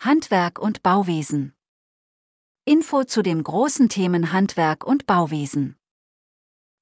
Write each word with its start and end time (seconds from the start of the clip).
Handwerk 0.00 0.60
und 0.60 0.84
Bauwesen. 0.84 1.56
Info 2.64 3.02
zu 3.02 3.20
dem 3.20 3.42
großen 3.42 3.88
Themen 3.88 4.32
Handwerk 4.32 4.84
und 4.84 5.06
Bauwesen. 5.06 5.76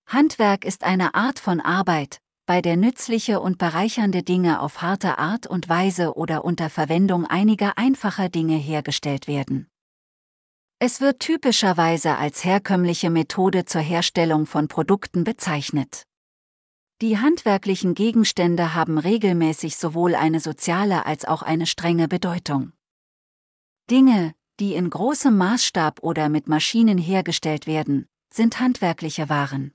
Handwerk 0.04 0.66
ist 0.66 0.84
eine 0.84 1.14
Art 1.14 1.38
von 1.38 1.62
Arbeit, 1.62 2.20
bei 2.44 2.60
der 2.60 2.76
nützliche 2.76 3.40
und 3.40 3.56
bereichernde 3.56 4.22
Dinge 4.22 4.60
auf 4.60 4.82
harte 4.82 5.16
Art 5.16 5.46
und 5.46 5.66
Weise 5.70 6.14
oder 6.14 6.44
unter 6.44 6.68
Verwendung 6.68 7.24
einiger 7.24 7.78
einfacher 7.78 8.28
Dinge 8.28 8.58
hergestellt 8.58 9.28
werden. 9.28 9.66
Es 10.78 11.00
wird 11.00 11.20
typischerweise 11.20 12.18
als 12.18 12.44
herkömmliche 12.44 13.08
Methode 13.08 13.64
zur 13.64 13.80
Herstellung 13.80 14.44
von 14.44 14.68
Produkten 14.68 15.24
bezeichnet. 15.24 16.02
Die 17.00 17.16
handwerklichen 17.16 17.94
Gegenstände 17.94 18.74
haben 18.74 18.98
regelmäßig 18.98 19.78
sowohl 19.78 20.14
eine 20.14 20.40
soziale 20.40 21.06
als 21.06 21.24
auch 21.24 21.40
eine 21.40 21.64
strenge 21.64 22.08
Bedeutung. 22.08 22.74
Dinge, 23.90 24.34
die 24.58 24.74
in 24.74 24.90
großem 24.90 25.36
Maßstab 25.36 26.00
oder 26.02 26.28
mit 26.28 26.48
Maschinen 26.48 26.98
hergestellt 26.98 27.66
werden, 27.66 28.08
sind 28.32 28.58
handwerkliche 28.58 29.28
Waren. 29.28 29.72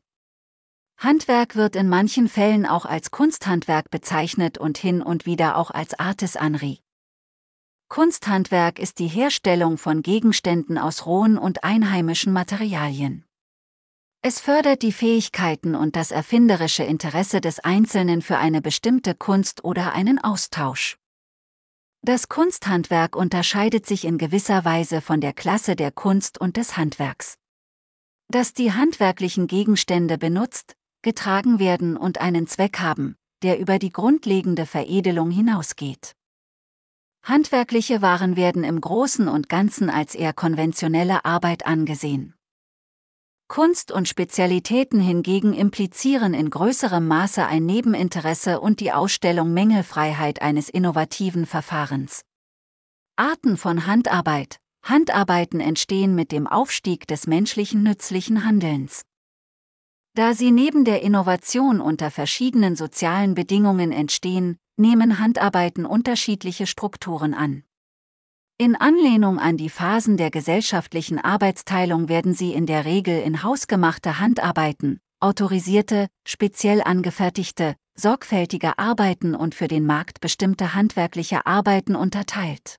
Handwerk 0.97 1.55
wird 1.55 1.75
in 1.75 1.87
manchen 1.87 2.27
Fällen 2.27 2.65
auch 2.65 2.85
als 2.85 3.09
Kunsthandwerk 3.09 3.89
bezeichnet 3.89 4.57
und 4.57 4.77
hin 4.77 5.01
und 5.01 5.25
wieder 5.25 5.57
auch 5.57 5.71
als 5.71 5.97
Artisanry. 5.97 6.79
Kunsthandwerk 7.87 8.79
ist 8.79 8.99
die 8.99 9.07
Herstellung 9.07 9.77
von 9.77 10.01
Gegenständen 10.01 10.77
aus 10.77 11.05
rohen 11.05 11.37
und 11.37 11.63
einheimischen 11.63 12.33
Materialien. 12.33 13.25
Es 14.21 14.39
fördert 14.39 14.83
die 14.83 14.91
Fähigkeiten 14.91 15.73
und 15.73 15.95
das 15.95 16.11
erfinderische 16.11 16.83
Interesse 16.83 17.41
des 17.41 17.59
Einzelnen 17.59 18.21
für 18.21 18.37
eine 18.37 18.61
bestimmte 18.61 19.15
Kunst 19.15 19.63
oder 19.63 19.93
einen 19.93 20.19
Austausch. 20.19 21.00
Das 22.03 22.29
Kunsthandwerk 22.29 23.15
unterscheidet 23.15 23.85
sich 23.85 24.05
in 24.05 24.17
gewisser 24.17 24.65
Weise 24.65 25.01
von 25.01 25.21
der 25.21 25.33
Klasse 25.33 25.75
der 25.75 25.91
Kunst 25.91 26.41
und 26.41 26.57
des 26.57 26.75
Handwerks. 26.75 27.37
Dass 28.27 28.53
die 28.53 28.73
handwerklichen 28.73 29.45
Gegenstände 29.45 30.17
benutzt, 30.17 30.75
getragen 31.03 31.59
werden 31.59 31.97
und 31.97 32.19
einen 32.19 32.47
Zweck 32.47 32.79
haben, 32.79 33.17
der 33.43 33.59
über 33.59 33.77
die 33.77 33.91
grundlegende 33.91 34.65
Veredelung 34.65 35.29
hinausgeht. 35.29 36.15
Handwerkliche 37.21 38.01
Waren 38.01 38.35
werden 38.35 38.63
im 38.63 38.81
Großen 38.81 39.27
und 39.27 39.47
Ganzen 39.47 39.91
als 39.91 40.15
eher 40.15 40.33
konventionelle 40.33 41.23
Arbeit 41.23 41.67
angesehen. 41.67 42.33
Kunst 43.51 43.91
und 43.91 44.07
Spezialitäten 44.07 45.01
hingegen 45.01 45.51
implizieren 45.51 46.33
in 46.33 46.49
größerem 46.49 47.05
Maße 47.05 47.45
ein 47.45 47.65
Nebeninteresse 47.65 48.61
und 48.61 48.79
die 48.79 48.93
Ausstellung 48.93 49.53
Mängelfreiheit 49.53 50.41
eines 50.41 50.69
innovativen 50.69 51.45
Verfahrens. 51.45 52.21
Arten 53.17 53.57
von 53.57 53.87
Handarbeit 53.87 54.55
Handarbeiten 54.83 55.59
entstehen 55.59 56.15
mit 56.15 56.31
dem 56.31 56.47
Aufstieg 56.47 57.07
des 57.07 57.27
menschlichen 57.27 57.83
nützlichen 57.83 58.45
Handelns. 58.45 59.01
Da 60.13 60.33
sie 60.33 60.51
neben 60.51 60.85
der 60.85 61.01
Innovation 61.01 61.81
unter 61.81 62.09
verschiedenen 62.09 62.77
sozialen 62.77 63.33
Bedingungen 63.33 63.91
entstehen, 63.91 64.59
nehmen 64.77 65.19
Handarbeiten 65.19 65.85
unterschiedliche 65.85 66.67
Strukturen 66.67 67.33
an. 67.33 67.63
In 68.61 68.75
Anlehnung 68.75 69.39
an 69.39 69.57
die 69.57 69.71
Phasen 69.71 70.17
der 70.17 70.29
gesellschaftlichen 70.29 71.17
Arbeitsteilung 71.17 72.09
werden 72.09 72.35
sie 72.35 72.53
in 72.53 72.67
der 72.67 72.85
Regel 72.85 73.19
in 73.19 73.41
hausgemachte 73.41 74.19
Handarbeiten, 74.19 74.99
autorisierte, 75.19 76.09
speziell 76.27 76.83
angefertigte, 76.83 77.75
sorgfältige 77.95 78.77
Arbeiten 78.77 79.33
und 79.33 79.55
für 79.55 79.67
den 79.67 79.87
Markt 79.87 80.21
bestimmte 80.21 80.75
handwerkliche 80.75 81.47
Arbeiten 81.47 81.95
unterteilt. 81.95 82.75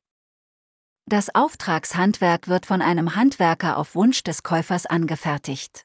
Das 1.06 1.34
Auftragshandwerk 1.34 2.46
wird 2.46 2.64
von 2.64 2.80
einem 2.80 3.16
Handwerker 3.16 3.76
auf 3.76 3.96
Wunsch 3.96 4.22
des 4.22 4.44
Käufers 4.44 4.86
angefertigt. 4.86 5.84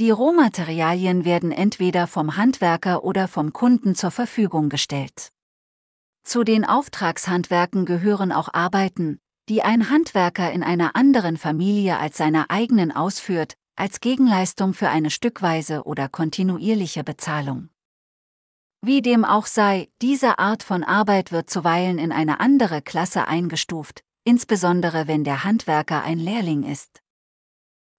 Die 0.00 0.10
Rohmaterialien 0.10 1.24
werden 1.24 1.52
entweder 1.52 2.08
vom 2.08 2.36
Handwerker 2.36 3.04
oder 3.04 3.28
vom 3.28 3.52
Kunden 3.52 3.94
zur 3.94 4.10
Verfügung 4.10 4.70
gestellt. 4.70 5.30
Zu 6.24 6.44
den 6.44 6.64
Auftragshandwerken 6.64 7.84
gehören 7.84 8.32
auch 8.32 8.52
Arbeiten, 8.52 9.18
die 9.48 9.62
ein 9.62 9.90
Handwerker 9.90 10.52
in 10.52 10.62
einer 10.62 10.94
anderen 10.94 11.36
Familie 11.36 11.98
als 11.98 12.16
seiner 12.16 12.50
eigenen 12.50 12.92
ausführt, 12.92 13.54
als 13.76 14.00
Gegenleistung 14.00 14.74
für 14.74 14.88
eine 14.88 15.10
stückweise 15.10 15.82
oder 15.84 16.08
kontinuierliche 16.08 17.04
Bezahlung. 17.04 17.70
Wie 18.84 19.02
dem 19.02 19.24
auch 19.24 19.46
sei, 19.46 19.88
diese 20.00 20.38
Art 20.38 20.62
von 20.62 20.84
Arbeit 20.84 21.32
wird 21.32 21.50
zuweilen 21.50 21.98
in 21.98 22.12
eine 22.12 22.40
andere 22.40 22.82
Klasse 22.82 23.28
eingestuft, 23.28 24.02
insbesondere 24.24 25.06
wenn 25.06 25.24
der 25.24 25.44
Handwerker 25.44 26.02
ein 26.02 26.18
Lehrling 26.18 26.64
ist. 26.64 27.00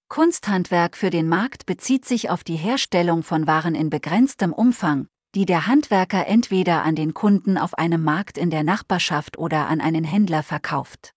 Kunsthandwerk 0.08 0.96
für 0.96 1.10
den 1.10 1.28
Markt 1.28 1.66
bezieht 1.66 2.04
sich 2.04 2.30
auf 2.30 2.44
die 2.44 2.56
Herstellung 2.56 3.22
von 3.22 3.46
Waren 3.46 3.74
in 3.74 3.90
begrenztem 3.90 4.52
Umfang, 4.52 5.08
die 5.34 5.46
der 5.46 5.66
Handwerker 5.66 6.26
entweder 6.26 6.84
an 6.84 6.94
den 6.94 7.12
Kunden 7.12 7.58
auf 7.58 7.74
einem 7.74 8.02
Markt 8.02 8.38
in 8.38 8.50
der 8.50 8.62
Nachbarschaft 8.62 9.36
oder 9.36 9.66
an 9.68 9.80
einen 9.80 10.04
Händler 10.04 10.42
verkauft. 10.42 11.12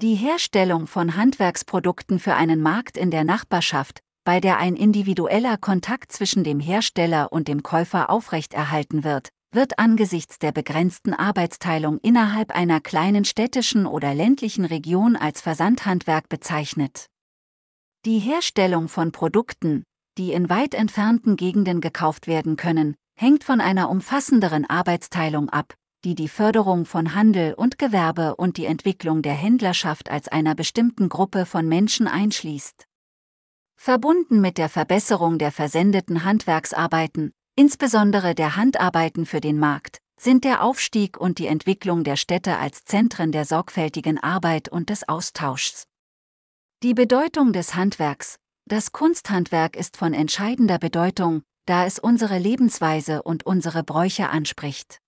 Die 0.00 0.14
Herstellung 0.14 0.86
von 0.86 1.16
Handwerksprodukten 1.16 2.18
für 2.18 2.34
einen 2.34 2.60
Markt 2.62 2.96
in 2.96 3.10
der 3.10 3.24
Nachbarschaft, 3.24 4.00
bei 4.24 4.40
der 4.40 4.58
ein 4.58 4.76
individueller 4.76 5.56
Kontakt 5.56 6.12
zwischen 6.12 6.44
dem 6.44 6.60
Hersteller 6.60 7.32
und 7.32 7.48
dem 7.48 7.62
Käufer 7.62 8.10
aufrechterhalten 8.10 9.04
wird, 9.04 9.28
wird 9.52 9.78
angesichts 9.78 10.38
der 10.38 10.52
begrenzten 10.52 11.12
Arbeitsteilung 11.12 11.98
innerhalb 11.98 12.54
einer 12.54 12.80
kleinen 12.80 13.24
städtischen 13.24 13.86
oder 13.86 14.14
ländlichen 14.14 14.64
Region 14.64 15.16
als 15.16 15.40
Versandhandwerk 15.40 16.28
bezeichnet. 16.28 17.06
Die 18.06 18.20
Herstellung 18.20 18.88
von 18.88 19.12
Produkten, 19.12 19.84
die 20.18 20.32
in 20.32 20.48
weit 20.48 20.74
entfernten 20.74 21.36
Gegenden 21.36 21.80
gekauft 21.80 22.26
werden 22.26 22.56
können, 22.56 22.96
hängt 23.16 23.44
von 23.44 23.60
einer 23.60 23.90
umfassenderen 23.90 24.68
Arbeitsteilung 24.68 25.48
ab, 25.48 25.74
die 26.04 26.14
die 26.14 26.28
Förderung 26.28 26.86
von 26.86 27.14
Handel 27.14 27.54
und 27.54 27.78
Gewerbe 27.78 28.36
und 28.36 28.56
die 28.56 28.64
Entwicklung 28.64 29.22
der 29.22 29.34
Händlerschaft 29.34 30.10
als 30.10 30.28
einer 30.28 30.54
bestimmten 30.54 31.08
Gruppe 31.08 31.46
von 31.46 31.68
Menschen 31.68 32.06
einschließt. 32.08 32.86
Verbunden 33.76 34.40
mit 34.40 34.58
der 34.58 34.68
Verbesserung 34.68 35.38
der 35.38 35.52
versendeten 35.52 36.24
Handwerksarbeiten, 36.24 37.32
insbesondere 37.56 38.34
der 38.34 38.56
Handarbeiten 38.56 39.26
für 39.26 39.40
den 39.40 39.58
Markt, 39.58 39.98
sind 40.20 40.44
der 40.44 40.62
Aufstieg 40.62 41.18
und 41.18 41.38
die 41.38 41.46
Entwicklung 41.46 42.04
der 42.04 42.16
Städte 42.16 42.58
als 42.58 42.84
Zentren 42.84 43.32
der 43.32 43.46
sorgfältigen 43.46 44.18
Arbeit 44.18 44.68
und 44.68 44.90
des 44.90 45.08
Austauschs. 45.08 45.84
Die 46.82 46.92
Bedeutung 46.92 47.54
des 47.54 47.74
Handwerks. 47.74 48.36
Das 48.70 48.92
Kunsthandwerk 48.92 49.74
ist 49.74 49.96
von 49.96 50.14
entscheidender 50.14 50.78
Bedeutung, 50.78 51.42
da 51.66 51.86
es 51.86 51.98
unsere 51.98 52.38
Lebensweise 52.38 53.24
und 53.24 53.44
unsere 53.44 53.82
Bräuche 53.82 54.28
anspricht. 54.28 55.00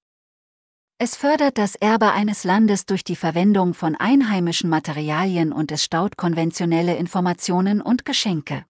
Es 0.98 1.14
fördert 1.14 1.58
das 1.58 1.76
Erbe 1.76 2.10
eines 2.10 2.42
Landes 2.42 2.86
durch 2.86 3.04
die 3.04 3.14
Verwendung 3.14 3.72
von 3.72 3.94
einheimischen 3.94 4.68
Materialien 4.68 5.52
und 5.52 5.70
es 5.70 5.84
staut 5.84 6.16
konventionelle 6.16 6.96
Informationen 6.96 7.80
und 7.80 8.04
Geschenke. 8.04 8.64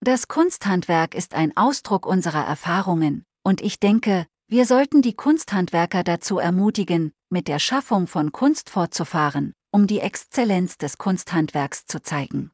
Das 0.00 0.28
Kunsthandwerk 0.28 1.14
ist 1.14 1.34
ein 1.34 1.56
Ausdruck 1.56 2.04
unserer 2.04 2.44
Erfahrungen, 2.44 3.24
und 3.42 3.62
ich 3.62 3.80
denke, 3.80 4.26
wir 4.48 4.66
sollten 4.66 5.00
die 5.00 5.14
Kunsthandwerker 5.14 6.04
dazu 6.04 6.38
ermutigen, 6.38 7.12
mit 7.30 7.48
der 7.48 7.58
Schaffung 7.58 8.06
von 8.06 8.32
Kunst 8.32 8.68
fortzufahren, 8.68 9.54
um 9.70 9.86
die 9.86 10.00
Exzellenz 10.00 10.76
des 10.76 10.98
Kunsthandwerks 10.98 11.86
zu 11.86 12.02
zeigen. 12.02 12.50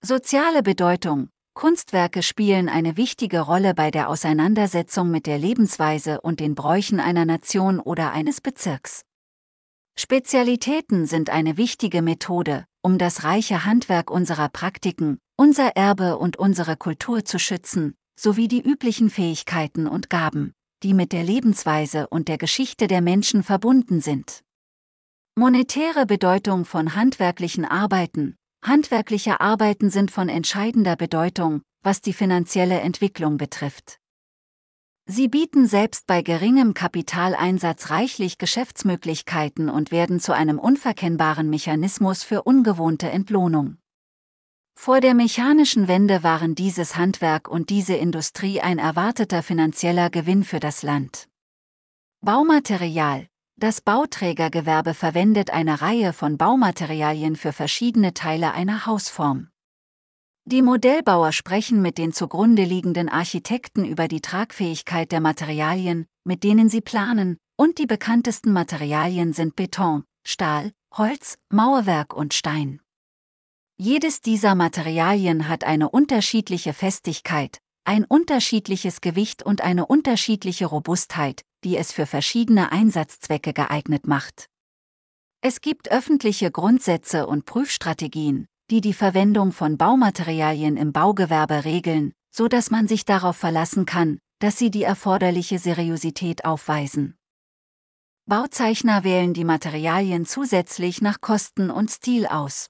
Soziale 0.00 0.62
Bedeutung 0.62 1.28
Kunstwerke 1.54 2.22
spielen 2.22 2.68
eine 2.68 2.96
wichtige 2.96 3.40
Rolle 3.40 3.74
bei 3.74 3.90
der 3.90 4.08
Auseinandersetzung 4.08 5.10
mit 5.10 5.26
der 5.26 5.38
Lebensweise 5.38 6.20
und 6.20 6.38
den 6.38 6.54
Bräuchen 6.54 7.00
einer 7.00 7.24
Nation 7.24 7.80
oder 7.80 8.12
eines 8.12 8.40
Bezirks. 8.40 9.02
Spezialitäten 9.98 11.06
sind 11.06 11.30
eine 11.30 11.56
wichtige 11.56 12.00
Methode, 12.00 12.64
um 12.80 12.96
das 12.96 13.24
reiche 13.24 13.64
Handwerk 13.64 14.08
unserer 14.08 14.48
Praktiken, 14.48 15.18
unser 15.36 15.70
Erbe 15.74 16.16
und 16.16 16.36
unsere 16.36 16.76
Kultur 16.76 17.24
zu 17.24 17.40
schützen, 17.40 17.96
sowie 18.16 18.46
die 18.46 18.62
üblichen 18.62 19.10
Fähigkeiten 19.10 19.88
und 19.88 20.10
Gaben, 20.10 20.52
die 20.84 20.94
mit 20.94 21.10
der 21.10 21.24
Lebensweise 21.24 22.06
und 22.06 22.28
der 22.28 22.38
Geschichte 22.38 22.86
der 22.86 23.00
Menschen 23.00 23.42
verbunden 23.42 24.00
sind. 24.00 24.44
Monetäre 25.34 26.06
Bedeutung 26.06 26.64
von 26.64 26.94
handwerklichen 26.94 27.64
Arbeiten. 27.64 28.37
Handwerkliche 28.62 29.40
Arbeiten 29.40 29.90
sind 29.90 30.10
von 30.10 30.28
entscheidender 30.28 30.96
Bedeutung, 30.96 31.62
was 31.82 32.00
die 32.00 32.12
finanzielle 32.12 32.80
Entwicklung 32.80 33.36
betrifft. 33.36 33.98
Sie 35.06 35.28
bieten 35.28 35.66
selbst 35.66 36.06
bei 36.06 36.20
geringem 36.20 36.74
Kapitaleinsatz 36.74 37.88
reichlich 37.88 38.36
Geschäftsmöglichkeiten 38.36 39.70
und 39.70 39.90
werden 39.90 40.20
zu 40.20 40.34
einem 40.34 40.58
unverkennbaren 40.58 41.48
Mechanismus 41.48 42.24
für 42.24 42.42
ungewohnte 42.42 43.08
Entlohnung. 43.08 43.78
Vor 44.74 45.00
der 45.00 45.14
mechanischen 45.14 45.88
Wende 45.88 46.22
waren 46.22 46.54
dieses 46.54 46.96
Handwerk 46.96 47.48
und 47.48 47.70
diese 47.70 47.94
Industrie 47.94 48.60
ein 48.60 48.78
erwarteter 48.78 49.42
finanzieller 49.42 50.10
Gewinn 50.10 50.44
für 50.44 50.60
das 50.60 50.82
Land. 50.82 51.26
Baumaterial, 52.20 53.28
Das 53.60 53.80
Bauträgergewerbe 53.80 54.94
verwendet 54.94 55.50
eine 55.50 55.80
Reihe 55.80 56.12
von 56.12 56.38
Baumaterialien 56.38 57.34
für 57.34 57.52
verschiedene 57.52 58.14
Teile 58.14 58.52
einer 58.52 58.86
Hausform. 58.86 59.48
Die 60.44 60.62
Modellbauer 60.62 61.32
sprechen 61.32 61.82
mit 61.82 61.98
den 61.98 62.12
zugrunde 62.12 62.62
liegenden 62.62 63.08
Architekten 63.08 63.84
über 63.84 64.06
die 64.06 64.20
Tragfähigkeit 64.20 65.10
der 65.10 65.20
Materialien, 65.20 66.06
mit 66.22 66.44
denen 66.44 66.68
sie 66.68 66.80
planen, 66.80 67.36
und 67.56 67.78
die 67.78 67.86
bekanntesten 67.86 68.52
Materialien 68.52 69.32
sind 69.32 69.56
Beton, 69.56 70.04
Stahl, 70.24 70.70
Holz, 70.94 71.36
Mauerwerk 71.50 72.14
und 72.14 72.34
Stein. 72.34 72.80
Jedes 73.76 74.20
dieser 74.20 74.54
Materialien 74.54 75.48
hat 75.48 75.64
eine 75.64 75.88
unterschiedliche 75.88 76.72
Festigkeit, 76.72 77.58
ein 77.82 78.04
unterschiedliches 78.04 79.00
Gewicht 79.00 79.42
und 79.42 79.62
eine 79.62 79.84
unterschiedliche 79.86 80.66
Robustheit, 80.66 81.42
die 81.64 81.76
es 81.76 81.92
für 81.92 82.06
verschiedene 82.06 82.72
Einsatzzwecke 82.72 83.52
geeignet 83.52 84.06
macht. 84.06 84.48
Es 85.40 85.60
gibt 85.60 85.90
öffentliche 85.90 86.50
Grundsätze 86.50 87.26
und 87.26 87.44
Prüfstrategien, 87.44 88.46
die 88.70 88.80
die 88.80 88.94
Verwendung 88.94 89.52
von 89.52 89.78
Baumaterialien 89.78 90.76
im 90.76 90.92
Baugewerbe 90.92 91.64
regeln, 91.64 92.12
so 92.30 92.48
dass 92.48 92.70
man 92.70 92.88
sich 92.88 93.04
darauf 93.04 93.36
verlassen 93.36 93.86
kann, 93.86 94.18
dass 94.40 94.58
sie 94.58 94.70
die 94.70 94.82
erforderliche 94.82 95.58
Seriosität 95.58 96.44
aufweisen. 96.44 97.16
Bauzeichner 98.26 99.04
wählen 99.04 99.32
die 99.32 99.44
Materialien 99.44 100.26
zusätzlich 100.26 101.00
nach 101.00 101.20
Kosten 101.20 101.70
und 101.70 101.90
Stil 101.90 102.26
aus. 102.26 102.68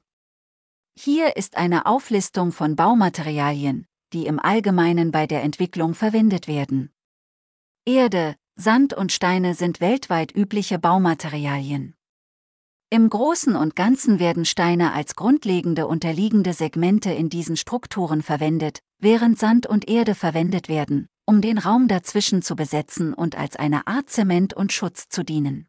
Hier 0.96 1.36
ist 1.36 1.56
eine 1.56 1.86
Auflistung 1.86 2.52
von 2.52 2.76
Baumaterialien, 2.76 3.86
die 4.12 4.26
im 4.26 4.38
Allgemeinen 4.38 5.10
bei 5.10 5.26
der 5.26 5.42
Entwicklung 5.42 5.94
verwendet 5.94 6.48
werden. 6.48 6.92
Erde, 7.84 8.36
Sand 8.60 8.92
und 8.92 9.12
Steine 9.12 9.54
sind 9.54 9.80
weltweit 9.80 10.34
übliche 10.34 10.80
Baumaterialien. 10.80 11.94
Im 12.90 13.08
Großen 13.08 13.54
und 13.54 13.76
Ganzen 13.76 14.18
werden 14.18 14.44
Steine 14.44 14.92
als 14.92 15.14
grundlegende 15.14 15.86
unterliegende 15.86 16.52
Segmente 16.52 17.12
in 17.12 17.28
diesen 17.28 17.56
Strukturen 17.56 18.20
verwendet, 18.20 18.80
während 18.98 19.38
Sand 19.38 19.68
und 19.68 19.88
Erde 19.88 20.16
verwendet 20.16 20.68
werden, 20.68 21.06
um 21.24 21.40
den 21.40 21.58
Raum 21.58 21.86
dazwischen 21.86 22.42
zu 22.42 22.56
besetzen 22.56 23.14
und 23.14 23.38
als 23.38 23.54
eine 23.54 23.86
Art 23.86 24.10
Zement 24.10 24.54
und 24.54 24.72
Schutz 24.72 25.08
zu 25.08 25.22
dienen. 25.22 25.68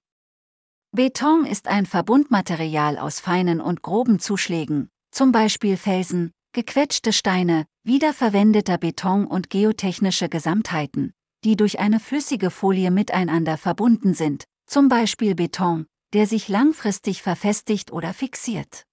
Beton 0.92 1.46
ist 1.46 1.68
ein 1.68 1.86
Verbundmaterial 1.86 2.98
aus 2.98 3.20
feinen 3.20 3.62
und 3.62 3.84
groben 3.84 4.18
Zuschlägen, 4.18 4.90
zum 5.12 5.32
Beispiel 5.32 5.78
Felsen, 5.78 6.32
gequetschte 6.54 7.14
Steine, 7.14 7.68
wiederverwendeter 7.84 8.80
Beton 8.80 9.28
und 9.28 9.52
geotechnische 9.52 10.28
Gesamtheiten, 10.28 11.14
die 11.44 11.56
durch 11.56 11.80
eine 11.80 12.00
flüssige 12.00 12.52
Folie 12.52 12.92
miteinander 12.92 13.58
verbunden 13.58 14.14
sind, 14.14 14.46
zum 14.66 14.90
Beispiel 14.90 15.36
Beton, 15.36 15.86
der 16.14 16.28
sich 16.28 16.48
langfristig 16.48 17.22
verfestigt 17.22 17.92
oder 17.92 18.14
fixiert. 18.14 18.84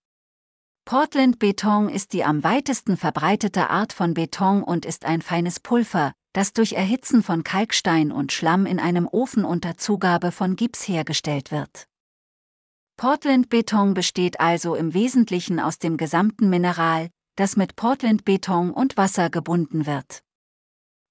Portland-Beton 0.84 1.88
ist 1.88 2.12
die 2.12 2.22
am 2.22 2.44
weitesten 2.44 2.96
verbreitete 2.96 3.70
Art 3.70 3.92
von 3.92 4.14
Beton 4.14 4.62
und 4.62 4.86
ist 4.86 5.04
ein 5.04 5.20
feines 5.20 5.58
Pulver, 5.58 6.12
das 6.32 6.52
durch 6.52 6.74
Erhitzen 6.74 7.22
von 7.22 7.42
Kalkstein 7.42 8.12
und 8.12 8.30
Schlamm 8.30 8.66
in 8.66 8.78
einem 8.78 9.08
Ofen 9.08 9.44
unter 9.44 9.78
Zugabe 9.78 10.30
von 10.30 10.54
Gips 10.54 10.86
hergestellt 10.86 11.50
wird. 11.50 11.86
Portland-Beton 12.98 13.94
besteht 13.94 14.38
also 14.38 14.74
im 14.74 14.94
Wesentlichen 14.94 15.60
aus 15.60 15.78
dem 15.78 15.96
gesamten 15.96 16.48
Mineral, 16.48 17.10
das 17.36 17.56
mit 17.56 17.74
Portland-Beton 17.76 18.70
und 18.70 18.96
Wasser 18.96 19.28
gebunden 19.28 19.86
wird. 19.86 20.22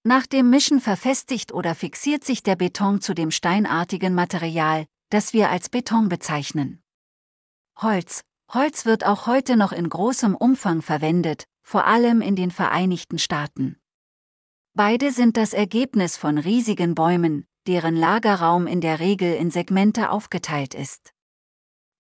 Nach 0.08 0.28
dem 0.28 0.52
Mischen 0.52 0.82
verfestigt 0.82 1.52
oder 1.52 1.74
fixiert 1.74 2.24
sich 2.24 2.44
der 2.44 2.56
Beton 2.56 3.02
zu 3.02 3.16
dem 3.16 3.32
steinartigen 3.32 4.14
Material, 4.14 4.86
das 5.10 5.34
wir 5.34 5.50
als 5.50 5.70
Beton 5.70 6.10
bezeichnen. 6.10 6.84
Holz. 7.82 8.22
Holz 8.54 8.86
wird 8.86 9.04
auch 9.04 9.26
heute 9.26 9.58
noch 9.58 9.72
in 9.72 9.90
großem 9.90 10.36
Umfang 10.36 10.84
verwendet, 10.84 11.46
vor 11.64 11.88
allem 11.88 12.22
in 12.22 12.36
den 12.36 12.52
Vereinigten 12.52 13.18
Staaten. 13.18 13.78
Beide 14.76 15.12
sind 15.12 15.38
das 15.38 15.54
Ergebnis 15.54 16.18
von 16.18 16.38
riesigen 16.38 16.94
Bäumen, 16.94 17.48
deren 17.66 17.96
Lagerraum 17.96 18.68
in 18.68 18.82
der 18.82 19.00
Regel 19.00 19.34
in 19.34 19.50
Segmente 19.50 20.12
aufgeteilt 20.12 20.76
ist. 20.76 21.14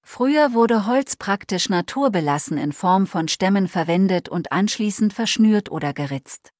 Früher 0.03 0.53
wurde 0.53 0.85
Holz 0.85 1.15
praktisch 1.15 1.69
naturbelassen 1.69 2.59
in 2.59 2.71
Form 2.71 3.07
von 3.07 3.27
Stämmen 3.27 3.67
verwendet 3.67 4.29
und 4.29 4.51
anschließend 4.51 5.11
verschnürt 5.11 5.71
oder 5.71 5.91
geritzt. 5.91 6.51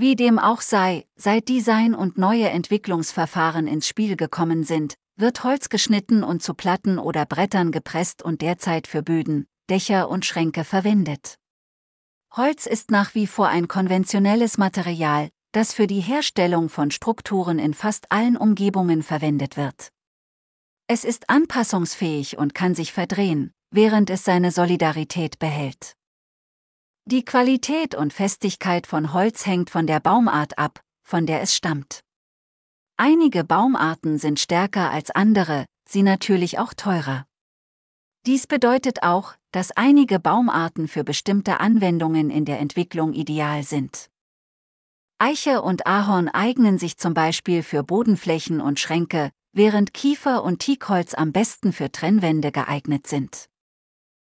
Wie 0.00 0.16
dem 0.16 0.38
auch 0.38 0.62
sei, 0.62 1.04
seit 1.14 1.50
Design 1.50 1.94
und 1.94 2.16
neue 2.16 2.48
Entwicklungsverfahren 2.48 3.66
ins 3.66 3.86
Spiel 3.86 4.16
gekommen 4.16 4.64
sind, 4.64 4.94
wird 5.16 5.44
Holz 5.44 5.68
geschnitten 5.68 6.24
und 6.24 6.42
zu 6.42 6.54
Platten 6.54 6.98
oder 6.98 7.26
Brettern 7.26 7.70
gepresst 7.70 8.22
und 8.22 8.40
derzeit 8.40 8.86
für 8.86 9.02
Böden, 9.02 9.46
Dächer 9.68 10.08
und 10.08 10.24
Schränke 10.24 10.64
verwendet. 10.64 11.34
Holz 12.34 12.64
ist 12.64 12.90
nach 12.90 13.14
wie 13.14 13.26
vor 13.26 13.48
ein 13.48 13.68
konventionelles 13.68 14.56
Material, 14.56 15.28
das 15.52 15.74
für 15.74 15.86
die 15.86 16.00
Herstellung 16.00 16.70
von 16.70 16.90
Strukturen 16.90 17.58
in 17.58 17.74
fast 17.74 18.10
allen 18.10 18.38
Umgebungen 18.38 19.02
verwendet 19.02 19.58
wird. 19.58 19.90
Es 20.86 21.04
ist 21.04 21.28
anpassungsfähig 21.28 22.38
und 22.38 22.54
kann 22.54 22.74
sich 22.74 22.94
verdrehen, 22.94 23.52
während 23.70 24.08
es 24.08 24.24
seine 24.24 24.50
Solidarität 24.50 25.38
behält. 25.38 25.94
Die 27.10 27.24
Qualität 27.24 27.96
und 27.96 28.12
Festigkeit 28.12 28.86
von 28.86 29.12
Holz 29.12 29.44
hängt 29.44 29.68
von 29.68 29.88
der 29.88 29.98
Baumart 29.98 30.56
ab, 30.60 30.80
von 31.02 31.26
der 31.26 31.42
es 31.42 31.56
stammt. 31.56 32.04
Einige 32.96 33.42
Baumarten 33.42 34.16
sind 34.16 34.38
stärker 34.38 34.92
als 34.92 35.10
andere, 35.10 35.66
sie 35.88 36.04
natürlich 36.04 36.60
auch 36.60 36.72
teurer. 36.72 37.26
Dies 38.26 38.46
bedeutet 38.46 39.02
auch, 39.02 39.34
dass 39.50 39.72
einige 39.72 40.20
Baumarten 40.20 40.86
für 40.86 41.02
bestimmte 41.02 41.58
Anwendungen 41.58 42.30
in 42.30 42.44
der 42.44 42.60
Entwicklung 42.60 43.12
ideal 43.12 43.64
sind. 43.64 44.08
Eiche 45.18 45.62
und 45.62 45.88
Ahorn 45.88 46.28
eignen 46.28 46.78
sich 46.78 46.96
zum 46.96 47.12
Beispiel 47.12 47.64
für 47.64 47.82
Bodenflächen 47.82 48.60
und 48.60 48.78
Schränke, 48.78 49.32
während 49.52 49.94
Kiefer 49.94 50.44
und 50.44 50.60
Teakholz 50.60 51.14
am 51.14 51.32
besten 51.32 51.72
für 51.72 51.90
Trennwände 51.90 52.52
geeignet 52.52 53.08
sind. 53.08 53.48